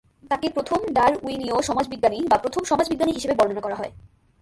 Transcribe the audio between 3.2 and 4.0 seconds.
বর্ণনা করা হয়।